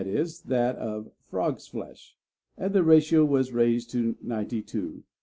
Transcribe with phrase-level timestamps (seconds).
[0.03, 2.17] e., that of frogs' flesh),
[2.57, 5.03] and the ratio was raised to 92 to 8.